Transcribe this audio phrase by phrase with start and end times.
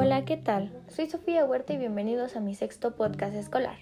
[0.00, 0.70] Hola, ¿qué tal?
[0.86, 3.78] Soy Sofía Huerta y bienvenidos a mi sexto podcast escolar.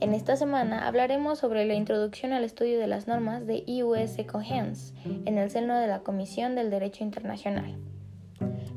[0.00, 4.94] En esta semana hablaremos sobre la introducción al estudio de las normas de IUS Cohens
[5.04, 7.76] en el seno de la Comisión del Derecho Internacional.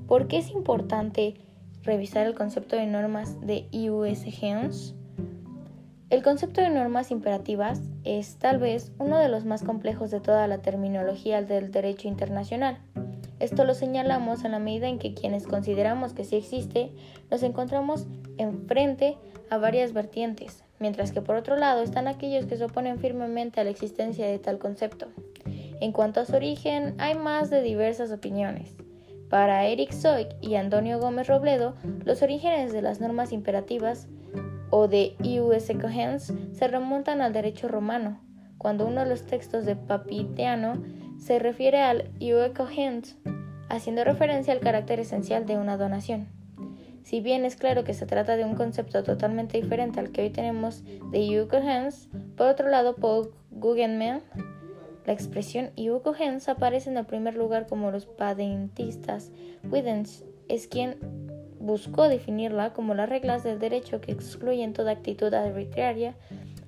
[0.09, 1.35] ¿Por qué es importante
[1.83, 4.93] revisar el concepto de normas de IUS Cohens?
[6.09, 10.47] El concepto de normas imperativas es tal vez uno de los más complejos de toda
[10.47, 12.79] la terminología del derecho internacional.
[13.43, 16.93] Esto lo señalamos en la medida en que quienes consideramos que sí existe,
[17.29, 18.07] nos encontramos
[18.37, 19.17] enfrente
[19.49, 23.65] a varias vertientes, mientras que por otro lado están aquellos que se oponen firmemente a
[23.65, 25.07] la existencia de tal concepto.
[25.81, 28.77] En cuanto a su origen, hay más de diversas opiniones.
[29.29, 31.75] Para Eric Zoic y Antonio Gómez Robledo,
[32.05, 34.07] los orígenes de las normas imperativas
[34.69, 38.21] o de ius cogens se remontan al derecho romano,
[38.57, 40.81] cuando uno de los textos de Papitiano
[41.17, 43.17] se refiere al ius cogens,
[43.75, 46.27] haciendo referencia al carácter esencial de una donación.
[47.03, 50.29] Si bien es claro que se trata de un concepto totalmente diferente al que hoy
[50.29, 52.07] tenemos de ius cogens,
[52.37, 54.21] por otro lado, Paul Guggenheim
[55.05, 59.31] la expresión ius cogens aparece en el primer lugar como los padentistas.
[59.69, 60.97] Widens es quien
[61.59, 66.15] buscó definirla como las reglas del derecho que excluyen toda actitud arbitraria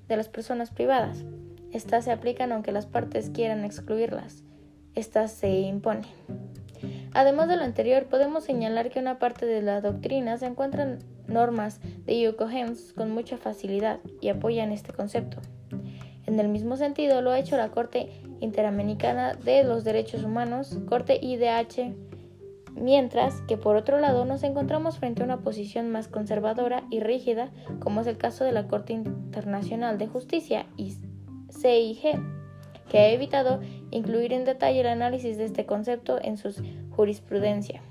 [0.07, 1.23] de las personas privadas.
[1.71, 4.43] Estas se aplican aunque las partes quieran excluirlas.
[4.95, 6.05] Estas se imponen.
[7.15, 11.79] Además de lo anterior, podemos señalar que una parte de la doctrina se encuentran normas
[12.05, 15.37] de Yukohens con mucha facilidad y apoyan este concepto.
[16.25, 18.09] En el mismo sentido lo ha hecho la Corte
[18.41, 21.95] Interamericana de los Derechos Humanos, Corte IDH
[22.75, 27.49] mientras que por otro lado nos encontramos frente a una posición más conservadora y rígida,
[27.79, 30.65] como es el caso de la Corte Internacional de Justicia
[31.49, 32.19] CIG,
[32.89, 33.61] que ha evitado
[33.95, 36.53] incluir en detalle el análisis de este concepto en su
[36.91, 37.81] jurisprudencia.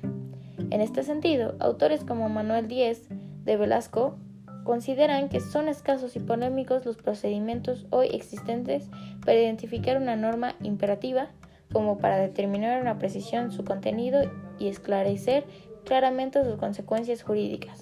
[0.70, 3.08] En este sentido, autores como Manuel Díez
[3.44, 4.16] de Velasco
[4.64, 8.88] consideran que son escasos y polémicos los procedimientos hoy existentes
[9.24, 11.28] para identificar una norma imperativa
[11.72, 14.22] como para determinar una precisión su contenido
[14.58, 15.44] y esclarecer
[15.84, 17.80] claramente sus consecuencias jurídicas.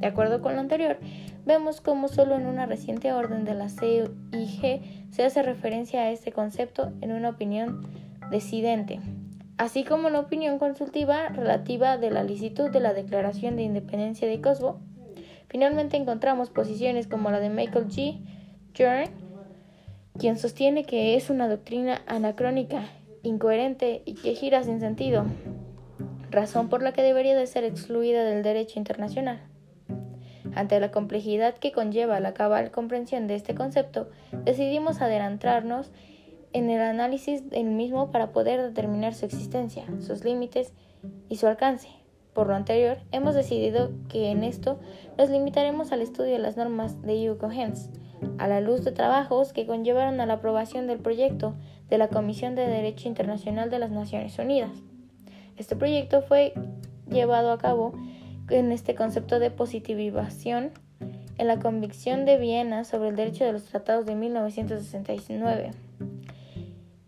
[0.00, 0.98] De acuerdo con lo anterior,
[1.46, 6.32] vemos cómo solo en una reciente orden de la CIG se hace referencia a este
[6.32, 7.86] concepto en una opinión
[8.30, 9.00] decidente,
[9.56, 14.40] así como una opinión consultiva relativa de la licitud de la Declaración de Independencia de
[14.40, 14.80] Kosovo.
[15.48, 18.18] Finalmente encontramos posiciones como la de Michael G.
[18.74, 19.10] Jern,
[20.18, 22.82] quien sostiene que es una doctrina anacrónica,
[23.22, 25.24] incoherente y que gira sin sentido,
[26.30, 29.40] razón por la que debería de ser excluida del derecho internacional.
[30.56, 34.08] Ante la complejidad que conlleva la cabal comprensión de este concepto,
[34.44, 35.92] decidimos adelantarnos
[36.54, 40.72] en el análisis del mismo para poder determinar su existencia, sus límites
[41.28, 41.88] y su alcance.
[42.32, 44.80] Por lo anterior, hemos decidido que en esto
[45.18, 47.90] nos limitaremos al estudio de las normas de Cohens,
[48.38, 51.54] a la luz de trabajos que conllevaron a la aprobación del proyecto
[51.90, 54.72] de la Comisión de Derecho Internacional de las Naciones Unidas.
[55.58, 56.54] Este proyecto fue
[57.10, 57.92] llevado a cabo
[58.50, 60.70] en este concepto de positivización
[61.38, 65.72] en la Convicción de Viena sobre el Derecho de los Tratados de 1969.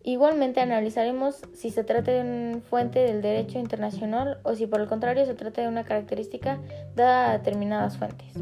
[0.03, 4.88] Igualmente analizaremos si se trata de una fuente del derecho internacional o si por el
[4.88, 6.59] contrario se trata de una característica
[6.97, 8.32] dada a determinadas fuentes.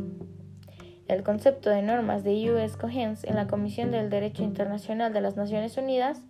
[1.09, 5.37] El concepto de normas de US Cohens en la Comisión del Derecho Internacional de las
[5.37, 6.21] Naciones Unidas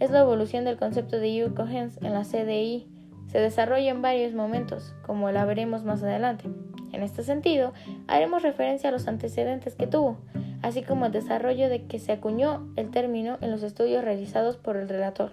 [0.00, 2.93] es la evolución del concepto de US Cohens en la CDI
[3.34, 6.44] se desarrolla en varios momentos, como la veremos más adelante.
[6.92, 7.72] En este sentido,
[8.06, 10.18] haremos referencia a los antecedentes que tuvo,
[10.62, 14.76] así como el desarrollo de que se acuñó el término en los estudios realizados por
[14.76, 15.32] el relator,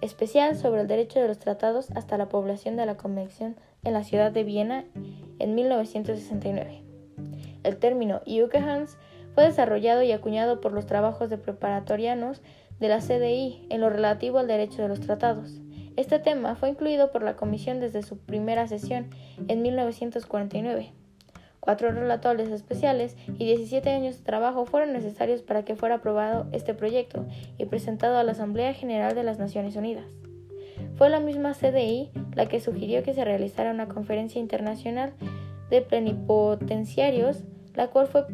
[0.00, 4.02] especial sobre el derecho de los tratados hasta la población de la Convención en la
[4.02, 4.84] ciudad de Viena
[5.38, 6.82] en 1969.
[7.62, 8.20] El término
[8.52, 8.98] Hans
[9.36, 12.42] fue desarrollado y acuñado por los trabajos de preparatorianos
[12.80, 15.60] de la CDI en lo relativo al derecho de los tratados.
[15.98, 19.10] Este tema fue incluido por la Comisión desde su primera sesión
[19.48, 20.92] en 1949.
[21.58, 26.72] Cuatro relatores especiales y 17 años de trabajo fueron necesarios para que fuera aprobado este
[26.72, 27.26] proyecto
[27.58, 30.06] y presentado a la Asamblea General de las Naciones Unidas.
[30.94, 35.14] Fue la misma CDI la que sugirió que se realizara una conferencia internacional
[35.68, 37.42] de plenipotenciarios,
[37.74, 38.24] la cual fue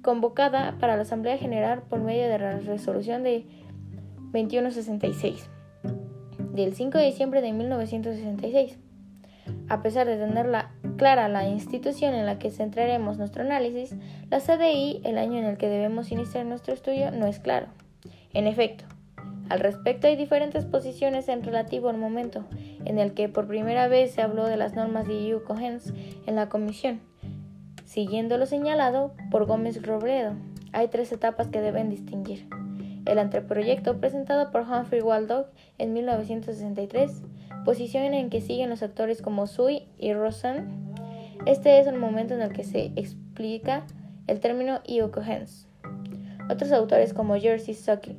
[0.00, 3.44] convocada para la Asamblea General por medio de la resolución de
[4.32, 5.50] 2166
[6.58, 8.78] del 5 de diciembre de 1966.
[9.68, 10.46] A pesar de tener
[10.96, 13.94] clara la institución en la que centraremos nuestro análisis,
[14.30, 17.68] la CDI, el año en el que debemos iniciar nuestro estudio, no es claro.
[18.34, 18.84] En efecto,
[19.48, 22.44] Al respecto hay diferentes posiciones en relativo al momento
[22.84, 25.94] en el que por primera vez se habló de las normas de EU Cohens
[26.26, 27.00] en la comisión.
[27.86, 30.34] Siguiendo lo señalado por Gómez Robledo,
[30.72, 32.46] hay tres etapas que deben distinguir.
[33.08, 37.22] El anteproyecto presentado por Humphrey Waldock en 1963,
[37.64, 40.92] posición en que siguen los actores como Sui y Rosen.
[41.46, 43.86] Este es el momento en el que se explica
[44.26, 45.66] el término EU Cohens.
[46.50, 48.14] Otros autores como Jersey Sucky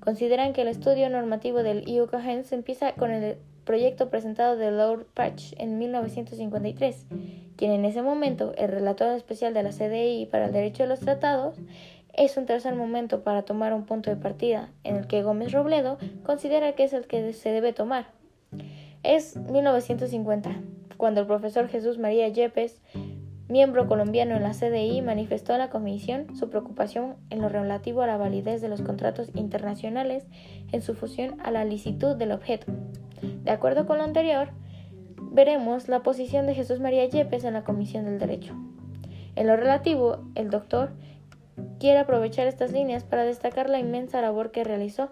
[0.00, 5.06] consideran que el estudio normativo del EU Cohens empieza con el proyecto presentado de Lord
[5.14, 7.06] Patch en 1953,
[7.56, 11.00] quien en ese momento, el relator especial de la CDI para el derecho de los
[11.00, 11.56] tratados,
[12.16, 15.98] es un tercer momento para tomar un punto de partida, en el que Gómez Robledo
[16.24, 18.06] considera que es el que se debe tomar.
[19.02, 20.50] Es 1950,
[20.96, 22.80] cuando el profesor Jesús María Yepes
[23.48, 28.06] miembro colombiano en la CDI, manifestó a la Comisión su preocupación en lo relativo a
[28.06, 30.26] la validez de los contratos internacionales
[30.72, 32.72] en su fusión a la licitud del objeto.
[33.44, 34.48] De acuerdo con lo anterior,
[35.30, 38.54] veremos la posición de Jesús María Yepes en la Comisión del Derecho.
[39.36, 40.90] En lo relativo, el doctor
[41.78, 45.10] quiere aprovechar estas líneas para destacar la inmensa labor que realizó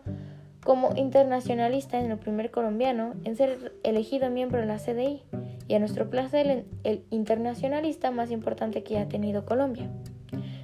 [0.65, 5.23] como internacionalista en el primer colombiano en ser elegido miembro de la CDI
[5.69, 9.91] y a nuestro placer el, internacionalista más importante que ha tenido Colombia.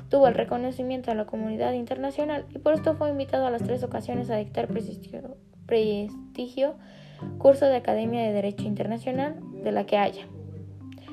[0.08, 3.84] Tuvo el reconocimiento de la comunidad internacional y por esto fue invitado a las tres
[3.84, 5.36] ocasiones a dictar prestigio,
[5.66, 6.74] prestigio
[7.38, 10.26] curso de Academia de Derecho Internacional de la que haya.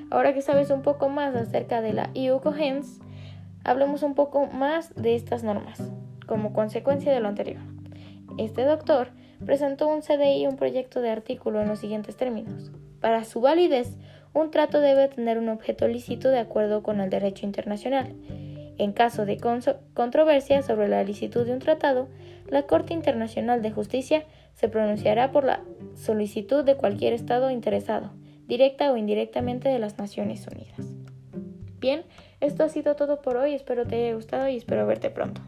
[0.09, 3.01] Ahora que sabes un poco más acerca de la EU Cohens,
[3.67, 5.83] hablemos un poco más de estas normas,
[6.25, 7.61] como consecuencia de lo anterior.
[8.37, 9.09] Este doctor
[9.45, 12.71] presentó un CDI un proyecto de artículo en los siguientes términos.
[13.01, 13.97] Para su validez,
[14.33, 18.15] un trato debe tener un objeto lícito de acuerdo con el derecho internacional.
[18.77, 19.37] En caso de
[19.93, 22.07] controversia sobre la licitud de un tratado,
[22.47, 24.23] la Corte Internacional de Justicia
[24.53, 25.61] se pronunciará por la
[25.95, 28.11] solicitud de cualquier Estado interesado,
[28.47, 30.93] directa o indirectamente de las Naciones Unidas.
[31.79, 32.03] Bien,
[32.39, 35.41] esto ha sido todo por hoy, espero te haya gustado y espero verte pronto.